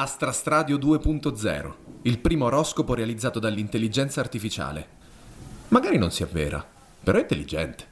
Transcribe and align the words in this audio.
Astrastradio 0.00 0.76
2.0, 0.78 1.72
il 2.02 2.20
primo 2.20 2.44
oroscopo 2.44 2.94
realizzato 2.94 3.40
dall'intelligenza 3.40 4.20
artificiale. 4.20 4.86
Magari 5.70 5.98
non 5.98 6.12
sia 6.12 6.28
vera, 6.30 6.64
però 7.02 7.18
è 7.18 7.22
intelligente. 7.22 7.86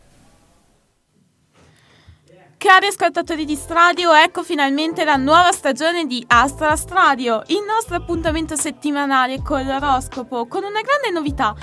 Cari 2.56 2.86
ascoltatori 2.86 3.44
di 3.44 3.56
Stradio, 3.56 4.12
ecco 4.12 4.44
finalmente 4.44 5.02
la 5.02 5.16
nuova 5.16 5.50
stagione 5.50 6.06
di 6.06 6.24
Astra 6.28 6.76
Stradio, 6.76 7.42
il 7.48 7.64
nostro 7.66 7.96
appuntamento 7.96 8.54
settimanale 8.54 9.42
con 9.42 9.66
l'oroscopo, 9.66 10.46
con 10.46 10.62
una 10.62 10.82
grande 10.82 11.10
novità. 11.10 11.56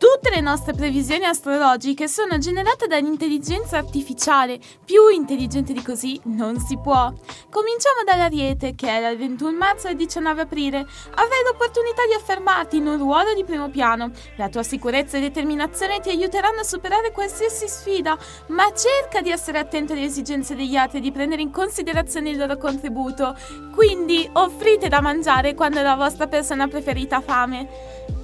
Tutte 0.00 0.30
le 0.30 0.40
nostre 0.40 0.72
previsioni 0.72 1.26
astrologiche 1.26 2.08
sono 2.08 2.38
generate 2.38 2.86
dall'intelligenza 2.86 3.76
artificiale. 3.76 4.58
Più 4.82 5.08
intelligente 5.08 5.74
di 5.74 5.82
così 5.82 6.18
non 6.24 6.58
si 6.58 6.78
può. 6.78 7.12
Cominciamo 7.50 8.02
dall'Ariete, 8.06 8.74
che 8.74 8.96
è 8.96 9.02
dal 9.02 9.18
21 9.18 9.54
marzo 9.58 9.88
al 9.88 9.96
19 9.96 10.40
aprile. 10.40 10.78
Avrai 10.78 11.42
l'opportunità 11.44 12.06
di 12.06 12.14
affermarti 12.14 12.78
in 12.78 12.86
un 12.86 12.96
ruolo 12.96 13.34
di 13.34 13.44
primo 13.44 13.68
piano. 13.68 14.10
La 14.36 14.48
tua 14.48 14.62
sicurezza 14.62 15.18
e 15.18 15.20
determinazione 15.20 16.00
ti 16.00 16.08
aiuteranno 16.08 16.60
a 16.60 16.64
superare 16.64 17.12
qualsiasi 17.12 17.68
sfida, 17.68 18.16
ma 18.46 18.72
cerca 18.72 19.20
di 19.20 19.30
essere 19.30 19.58
attento 19.58 19.92
alle 19.92 20.04
esigenze 20.04 20.54
degli 20.54 20.76
altri 20.76 20.96
e 20.96 21.02
di 21.02 21.12
prendere 21.12 21.42
in 21.42 21.50
considerazione 21.50 22.30
il 22.30 22.38
loro 22.38 22.56
contributo. 22.56 23.36
Quindi 23.74 24.26
offrite 24.32 24.88
da 24.88 25.02
mangiare 25.02 25.52
quando 25.52 25.82
la 25.82 25.94
vostra 25.94 26.26
persona 26.26 26.68
preferita 26.68 27.16
ha 27.16 27.20
fame. 27.20 28.19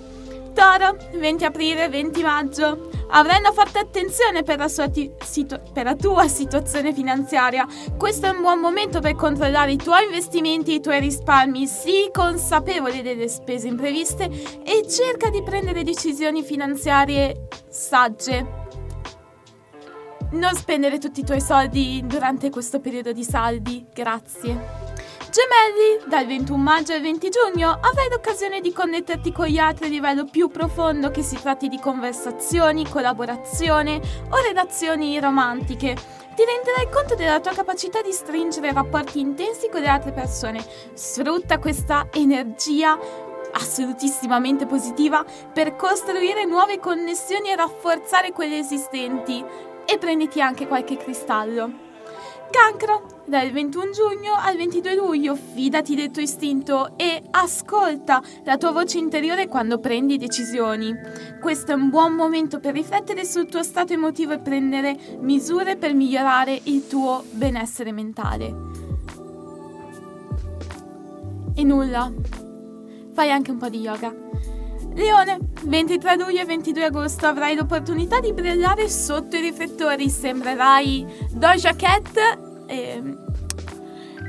Toro, 0.56 0.96
20 1.12 1.45
aprile, 1.45 1.91
20 1.91 2.23
maggio. 2.23 2.88
Avrai 3.10 3.41
una 3.41 3.52
forte 3.52 3.78
attenzione 3.78 4.42
per 4.42 4.56
la, 4.56 4.88
ti- 4.88 5.12
situ- 5.23 5.60
per 5.70 5.84
la, 5.84 5.95
tua 5.95 6.29
situazione 6.29 6.95
finanziaria. 6.95 7.66
Questo 7.98 8.24
è 8.24 8.30
un 8.30 8.41
buon 8.41 8.60
momento 8.60 9.01
per 9.01 9.16
controllare 9.16 9.73
i 9.73 9.77
tuoi 9.77 10.05
investimenti 10.05 10.70
e 10.70 10.74
i 10.77 10.80
tuoi 10.80 11.01
risparmi. 11.01 11.66
Sii 11.66 12.10
consapevole 12.10 13.02
delle 13.02 13.29
spese 13.29 13.69
impreviste 13.69 14.24
e 14.65 14.88
cerca 14.88 15.29
di 15.29 15.42
prendere 15.42 15.84
decisioni 15.84 16.43
finanziarie 16.43 17.49
sagge. 17.68 18.65
Non 20.30 20.54
spendere 20.54 20.96
tutti 20.96 21.21
i 21.21 21.24
tuoi 21.24 21.43
soldi 21.43 22.02
durante 22.07 22.49
questo 22.49 22.80
periodo 22.80 23.12
di 23.12 23.24
saldi. 23.24 23.84
Grazie. 23.93 24.85
Gemelli, 25.37 26.09
dal 26.09 26.24
21 26.24 26.56
maggio 26.56 26.95
al 26.95 27.02
20 27.02 27.29
giugno 27.29 27.68
avrai 27.68 28.09
l'occasione 28.09 28.62
di 28.62 28.73
connetterti 28.73 29.32
con 29.32 29.45
gli 29.45 29.59
altri 29.59 29.84
a 29.84 29.88
livello 29.90 30.24
più 30.24 30.48
profondo 30.48 31.10
che 31.10 31.20
si 31.20 31.38
tratti 31.38 31.68
di 31.68 31.78
conversazioni, 31.78 32.88
collaborazione 32.88 34.01
o 34.30 34.37
relazioni 34.40 35.20
romantiche. 35.20 35.95
Ti 35.95 36.43
renderai 36.43 36.88
conto 36.90 37.16
della 37.16 37.40
tua 37.40 37.52
capacità 37.52 38.01
di 38.01 38.12
stringere 38.12 38.73
rapporti 38.73 39.20
intensi 39.20 39.68
con 39.68 39.82
le 39.82 39.88
altre 39.88 40.12
persone. 40.12 40.65
Sfrutta 40.95 41.59
questa 41.59 42.09
energia 42.12 42.98
assolutissimamente 43.52 44.65
positiva 44.65 45.23
per 45.52 45.76
costruire 45.76 46.46
nuove 46.46 46.78
connessioni 46.78 47.50
e 47.50 47.56
rafforzare 47.56 48.32
quelle 48.32 48.56
esistenti. 48.56 49.45
E 49.84 49.98
prenditi 49.98 50.40
anche 50.40 50.66
qualche 50.66 50.96
cristallo. 50.96 51.85
Cancro, 52.51 53.23
dal 53.27 53.51
21 53.51 53.91
giugno 53.91 54.35
al 54.35 54.57
22 54.57 54.95
luglio, 54.95 55.35
fidati 55.35 55.95
del 55.95 56.11
tuo 56.11 56.23
istinto 56.23 56.97
e 56.97 57.23
ascolta 57.30 58.23
la 58.45 58.57
tua 58.57 58.71
voce 58.71 58.99
interiore 58.99 59.49
quando 59.49 59.79
prendi 59.79 60.16
decisioni. 60.16 60.95
Questo 61.41 61.73
è 61.73 61.74
un 61.74 61.91
buon 61.91 62.15
momento 62.15 62.61
per 62.61 62.74
riflettere 62.74 63.24
sul 63.24 63.49
tuo 63.49 63.63
stato 63.63 63.93
emotivo 63.93 64.33
e 64.33 64.39
prendere 64.39 64.97
misure 65.21 65.77
per 65.77 65.94
migliorare 65.94 66.61
il 66.65 66.87
tuo 66.87 67.25
benessere 67.31 67.93
mentale. 67.93 68.55
E 71.55 71.65
nulla, 71.65 72.12
fai 73.12 73.31
anche 73.31 73.50
un 73.50 73.59
po' 73.59 73.69
di 73.69 73.81
yoga. 73.81 74.15
Leone, 74.94 75.38
23 75.65 76.16
luglio 76.16 76.41
e 76.41 76.44
22 76.44 76.84
agosto 76.84 77.26
avrai 77.26 77.54
l'opportunità 77.54 78.20
di 78.20 78.32
brillare 78.32 78.88
sotto 78.88 79.37
i 79.37 79.41
riflettori, 79.41 80.09
sembrerai 80.09 81.06
Doja 81.33 81.75
Cat 81.75 82.65
eh, 82.66 83.03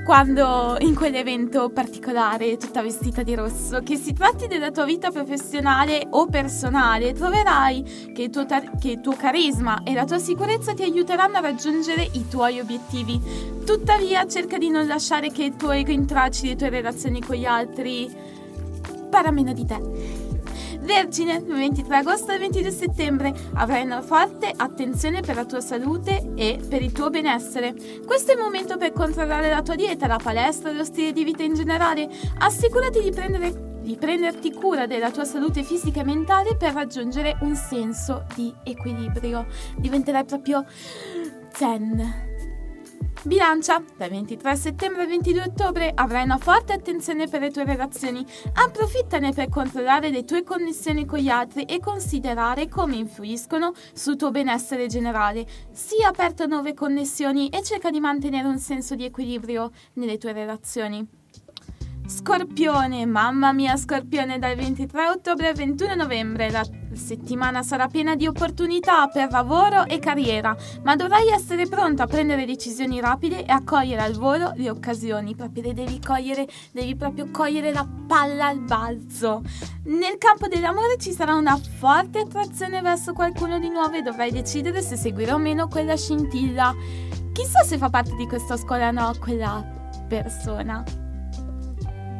quando 0.07 0.77
in 0.79 0.95
quell'evento 0.95 1.69
particolare, 1.69 2.55
tutta 2.55 2.81
vestita 2.81 3.23
di 3.23 3.35
rosso, 3.35 3.81
che 3.83 3.97
si 3.97 4.13
tratti 4.13 4.47
della 4.47 4.71
tua 4.71 4.85
vita 4.85 5.11
professionale 5.11 6.07
o 6.11 6.27
personale, 6.27 7.11
troverai 7.11 8.11
che 8.13 8.23
il, 8.23 8.29
tuo 8.29 8.45
tar- 8.45 8.77
che 8.79 8.91
il 8.91 9.01
tuo 9.01 9.17
carisma 9.17 9.83
e 9.83 9.93
la 9.93 10.05
tua 10.05 10.17
sicurezza 10.17 10.73
ti 10.73 10.83
aiuteranno 10.83 11.35
a 11.35 11.41
raggiungere 11.41 12.07
i 12.13 12.25
tuoi 12.29 12.61
obiettivi. 12.61 13.19
Tuttavia 13.65 14.25
cerca 14.27 14.57
di 14.57 14.69
non 14.69 14.87
lasciare 14.87 15.29
che 15.29 15.43
il 15.43 15.57
tuo 15.57 15.71
ego 15.71 15.91
intracci 15.91 16.47
le 16.47 16.55
tue 16.55 16.69
relazioni 16.69 17.21
con 17.21 17.35
gli 17.35 17.43
altri 17.43 18.09
para 19.09 19.31
meno 19.31 19.51
di 19.51 19.65
te. 19.65 20.26
Vergine, 20.87 21.41
23 21.41 21.97
agosto 21.97 22.31
e 22.31 22.37
22 22.37 22.71
settembre, 22.71 23.33
avrai 23.55 23.83
una 23.83 24.01
forte 24.01 24.49
attenzione 24.55 25.19
per 25.19 25.35
la 25.35 25.43
tua 25.43 25.59
salute 25.59 26.31
e 26.35 26.61
per 26.65 26.81
il 26.81 26.93
tuo 26.93 27.09
benessere. 27.09 27.75
Questo 28.05 28.31
è 28.31 28.35
il 28.35 28.39
momento 28.39 28.77
per 28.77 28.93
controllare 28.93 29.49
la 29.49 29.61
tua 29.61 29.75
dieta, 29.75 30.07
la 30.07 30.15
palestra 30.15 30.71
lo 30.71 30.85
stile 30.85 31.11
di 31.11 31.25
vita 31.25 31.43
in 31.43 31.55
generale. 31.55 32.07
Assicurati 32.37 33.01
di 33.01 33.11
prendere 33.11 33.65
di 33.81 33.97
prenderti 33.97 34.53
cura 34.53 34.85
della 34.85 35.11
tua 35.11 35.25
salute 35.25 35.63
fisica 35.63 36.01
e 36.01 36.03
mentale 36.05 36.55
per 36.55 36.73
raggiungere 36.73 37.37
un 37.41 37.55
senso 37.55 38.25
di 38.33 38.53
equilibrio. 38.63 39.45
Diventerai 39.75 40.23
proprio 40.23 40.65
zen. 41.51 42.26
Bilancia, 43.23 43.83
dal 43.97 44.09
23 44.09 44.55
settembre 44.55 45.01
al 45.01 45.07
22 45.09 45.41
ottobre 45.41 45.91
avrai 45.93 46.23
una 46.23 46.37
forte 46.37 46.73
attenzione 46.73 47.27
per 47.27 47.41
le 47.41 47.51
tue 47.51 47.65
relazioni. 47.65 48.25
Approfittane 48.53 49.33
per 49.33 49.49
controllare 49.49 50.09
le 50.09 50.23
tue 50.23 50.43
connessioni 50.43 51.05
con 51.05 51.19
gli 51.19 51.27
altri 51.27 51.63
e 51.63 51.79
considerare 51.79 52.69
come 52.69 52.95
influiscono 52.95 53.73
sul 53.93 54.15
tuo 54.15 54.31
benessere 54.31 54.87
generale. 54.87 55.45
Sii 55.71 56.03
aperto 56.03 56.43
a 56.43 56.47
nuove 56.47 56.73
connessioni 56.73 57.49
e 57.49 57.63
cerca 57.63 57.89
di 57.89 57.99
mantenere 57.99 58.47
un 58.47 58.59
senso 58.59 58.95
di 58.95 59.03
equilibrio 59.03 59.71
nelle 59.93 60.17
tue 60.17 60.31
relazioni. 60.31 61.16
Scorpione, 62.07 63.05
mamma 63.05 63.51
mia 63.51 63.75
Scorpione, 63.75 64.39
dal 64.39 64.55
23 64.55 65.09
ottobre 65.09 65.49
al 65.49 65.55
21 65.55 65.93
novembre 65.93 66.49
la 66.49 66.65
settimana 66.93 67.63
sarà 67.63 67.87
piena 67.87 68.15
di 68.15 68.25
opportunità 68.25 69.07
per 69.07 69.29
lavoro 69.29 69.83
e 69.83 69.99
carriera, 69.99 70.55
ma 70.83 70.95
dovrai 70.95 71.27
essere 71.27 71.67
pronto 71.67 72.03
a 72.03 72.07
prendere 72.07 72.45
decisioni 72.45 73.01
rapide 73.01 73.43
e 73.45 73.51
a 73.51 73.61
cogliere 73.61 74.03
al 74.03 74.13
volo 74.13 74.53
le 74.55 74.69
occasioni, 74.69 75.35
proprio 75.35 75.63
le 75.63 75.73
devi 75.73 75.99
cogliere, 75.99 76.47
devi 76.71 76.95
proprio 76.95 77.29
cogliere 77.29 77.73
la 77.73 77.85
palla 78.07 78.47
al 78.47 78.59
balzo. 78.59 79.41
Nel 79.87 80.17
campo 80.17 80.47
dell'amore 80.47 80.95
ci 80.97 81.11
sarà 81.11 81.35
una 81.35 81.57
forte 81.57 82.19
attrazione 82.19 82.79
verso 82.79 83.11
qualcuno 83.11 83.59
di 83.59 83.67
nuovo 83.67 83.97
e 83.97 84.01
dovrai 84.01 84.31
decidere 84.31 84.81
se 84.81 84.95
seguire 84.95 85.33
o 85.33 85.37
meno 85.37 85.67
quella 85.67 85.97
scintilla. 85.97 86.73
Chissà 87.33 87.63
se 87.63 87.77
fa 87.77 87.89
parte 87.89 88.15
di 88.15 88.25
questa 88.27 88.55
scuola 88.55 88.87
o 88.87 88.91
no 88.91 89.13
quella 89.19 89.61
persona. 90.07 91.06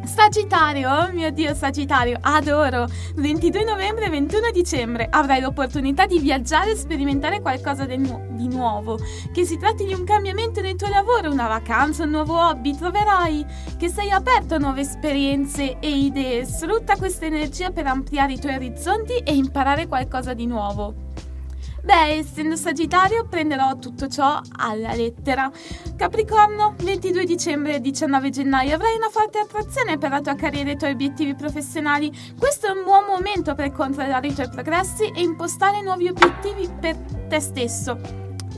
Sagittario, 0.04 0.90
oh 0.90 1.12
mio 1.12 1.32
Dio, 1.32 1.54
Sagittario, 1.54 2.18
adoro! 2.22 2.88
22 3.16 3.64
novembre 3.64 4.06
e 4.06 4.10
21 4.10 4.52
dicembre 4.52 5.08
avrai 5.10 5.42
l'opportunità 5.42 6.06
di 6.06 6.20
viaggiare 6.20 6.72
e 6.72 6.76
sperimentare 6.76 7.42
qualcosa 7.42 7.86
nu- 7.86 8.28
di 8.32 8.48
nuovo. 8.48 8.98
Che 9.32 9.46
si 9.46 9.58
tratti 9.58 9.86
di 9.86 9.94
un 9.94 10.04
cambiamento 10.04 10.62
nel 10.62 10.76
tuo 10.76 10.90
lavoro, 10.90 11.32
una 11.32 11.48
vacanza, 11.48 12.04
un 12.04 12.12
nuovo 12.12 12.38
hobby, 12.38 12.76
troverai 12.76 13.46
che 13.78 13.90
sei 13.90 14.12
aperto 14.12 14.56
a 14.56 14.60
nuove 14.60 14.82
esperienze 14.82 15.80
e 15.80 15.90
idee. 15.90 16.46
Sfrutta 16.46 16.96
questa 16.96 17.26
energia 17.26 17.72
per 17.72 17.88
ampliare 17.88 18.34
i 18.34 18.40
tuoi 18.40 18.56
orizzonti 18.56 19.18
e 19.18 19.36
imparare 19.36 19.88
qualcosa 19.88 20.34
di 20.34 20.46
nuovo. 20.46 21.07
Beh, 21.88 22.18
essendo 22.18 22.58
Sagittario 22.58 23.26
prenderò 23.30 23.78
tutto 23.78 24.10
ciò 24.10 24.42
alla 24.58 24.94
lettera. 24.94 25.50
Capricorno, 25.96 26.76
22 26.80 27.24
dicembre 27.24 27.76
e 27.76 27.80
19 27.80 28.30
gennaio 28.30 28.76
avrai 28.76 28.98
una 28.98 29.08
forte 29.08 29.40
attrazione 29.40 29.98
per 29.98 30.10
la 30.10 30.20
tua 30.20 30.36
carriera 30.36 30.70
e 30.70 30.74
i 30.74 30.78
tuoi 30.78 30.92
obiettivi 30.92 31.34
professionali. 31.34 32.12
Questo 32.38 32.68
è 32.68 32.72
un 32.72 32.84
buon 32.84 33.06
momento 33.06 33.56
per 33.56 33.72
controllare 33.72 34.28
i 34.28 34.34
tuoi 34.34 34.50
progressi 34.50 35.06
e 35.16 35.22
impostare 35.22 35.82
nuovi 35.82 36.10
obiettivi 36.10 36.70
per 36.78 36.98
te 37.30 37.40
stesso. 37.40 37.98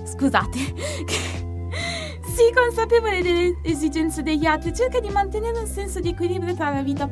Scusate. 0.05 0.57
Sii 2.33 2.51
consapevole 2.51 3.21
delle 3.21 3.59
esigenze 3.61 4.23
degli 4.23 4.47
altri, 4.47 4.73
cerca 4.73 4.99
di 4.99 5.09
mantenere 5.09 5.59
un 5.59 5.67
senso 5.67 5.99
di 5.99 6.09
equilibrio 6.09 6.55
tra 6.55 6.73
la 6.73 6.81
vita 6.81 7.07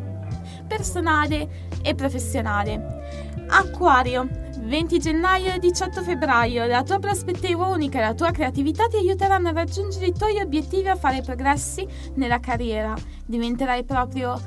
personale 0.68 1.70
e 1.84 1.94
professionale. 1.94 3.36
Acquario, 3.50 4.46
20 4.68 5.00
gennaio 5.00 5.54
e 5.54 5.60
18 5.60 6.04
febbraio. 6.04 6.66
La 6.66 6.84
tua 6.84 7.00
prospettiva 7.00 7.68
unica 7.68 8.00
e 8.00 8.02
la 8.02 8.14
tua 8.14 8.32
creatività 8.32 8.88
ti 8.88 8.98
aiuteranno 8.98 9.48
a 9.48 9.54
raggiungere 9.54 10.08
i 10.08 10.14
tuoi 10.14 10.42
obiettivi 10.42 10.88
e 10.88 10.90
a 10.90 10.96
fare 10.98 11.22
progressi 11.22 11.88
nella 12.16 12.42
carriera. 12.42 12.94
Diventerai 13.26 13.86
proprio 13.86 14.38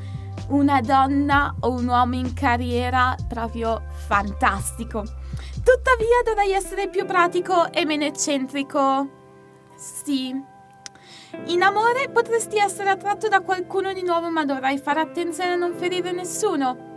una 0.49 0.82
donna 0.82 1.55
o 1.61 1.70
un 1.70 1.88
uomo 1.88 2.17
in 2.17 2.34
carriera 2.34 3.17
proprio 3.26 3.82
fantastico. 4.06 5.02
Tuttavia 5.02 6.23
dovrai 6.23 6.52
essere 6.52 6.90
più 6.90 7.06
pratico 7.06 7.73
e 7.73 7.87
meno 7.87 8.05
eccentrico. 8.05 9.08
Sì. 9.75 10.38
In 11.46 11.62
amore 11.62 12.11
potresti 12.11 12.58
essere 12.58 12.90
attratto 12.90 13.28
da 13.28 13.40
qualcuno 13.40 13.94
di 13.94 14.02
nuovo 14.02 14.31
ma 14.31 14.44
dovrai 14.44 14.76
fare 14.76 15.00
attenzione 15.00 15.52
a 15.52 15.56
non 15.56 15.73
ferire 15.73 16.12
nessuno. 16.12 16.88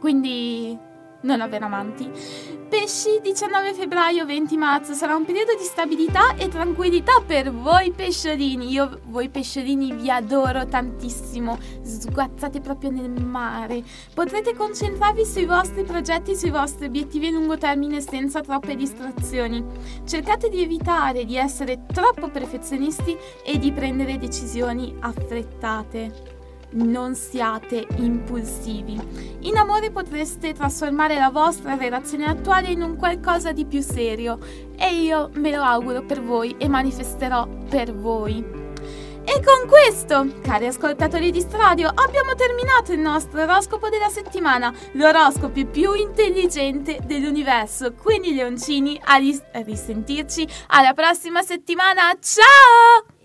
Quindi 0.00 0.94
non 1.22 1.40
avere 1.40 1.64
amanti. 1.64 2.10
Pesci 2.68 3.20
19 3.22 3.74
febbraio 3.74 4.26
20 4.26 4.56
marzo 4.56 4.92
sarà 4.92 5.14
un 5.14 5.24
periodo 5.24 5.54
di 5.54 5.62
stabilità 5.62 6.34
e 6.34 6.48
tranquillità 6.48 7.22
per 7.24 7.52
voi 7.52 7.92
pesciolini. 7.92 8.70
Io 8.70 9.00
voi 9.04 9.28
pesciolini 9.28 9.92
vi 9.92 10.10
adoro 10.10 10.66
tantissimo. 10.66 11.58
Sguazzate 11.82 12.60
proprio 12.60 12.90
nel 12.90 13.24
mare. 13.24 13.84
Potrete 14.12 14.54
concentrarvi 14.54 15.24
sui 15.24 15.44
vostri 15.44 15.84
progetti 15.84 16.34
sui 16.34 16.50
vostri 16.50 16.86
obiettivi 16.86 17.28
a 17.28 17.30
lungo 17.30 17.56
termine 17.56 18.00
senza 18.00 18.40
troppe 18.40 18.74
distrazioni. 18.74 19.64
Cercate 20.04 20.48
di 20.48 20.62
evitare 20.62 21.24
di 21.24 21.36
essere 21.36 21.84
troppo 21.86 22.28
perfezionisti 22.30 23.16
e 23.44 23.58
di 23.58 23.70
prendere 23.70 24.18
decisioni 24.18 24.92
affrettate 24.98 26.35
non 26.72 27.14
siate 27.14 27.86
impulsivi. 27.96 28.98
In 29.40 29.56
amore 29.56 29.90
potreste 29.90 30.52
trasformare 30.52 31.18
la 31.18 31.30
vostra 31.30 31.76
relazione 31.76 32.26
attuale 32.26 32.68
in 32.68 32.82
un 32.82 32.96
qualcosa 32.96 33.52
di 33.52 33.64
più 33.64 33.80
serio 33.80 34.38
e 34.76 34.94
io 34.94 35.30
me 35.34 35.50
lo 35.50 35.62
auguro 35.62 36.02
per 36.02 36.22
voi 36.22 36.56
e 36.58 36.68
manifesterò 36.68 37.46
per 37.68 37.94
voi. 37.94 38.64
E 39.28 39.42
con 39.42 39.68
questo, 39.68 40.40
cari 40.40 40.66
ascoltatori 40.66 41.32
di 41.32 41.40
Stradio, 41.40 41.88
abbiamo 41.88 42.36
terminato 42.36 42.92
il 42.92 43.00
nostro 43.00 43.42
oroscopo 43.42 43.88
della 43.88 44.08
settimana, 44.08 44.72
l'oroscopo 44.92 45.64
più 45.66 45.94
intelligente 45.94 47.00
dell'universo. 47.04 47.92
Quindi, 47.94 48.34
leoncini, 48.34 49.00
a, 49.02 49.16
ris- 49.16 49.42
a 49.52 49.60
risentirci 49.62 50.46
alla 50.68 50.92
prossima 50.92 51.42
settimana. 51.42 52.16
Ciao! 52.20 53.15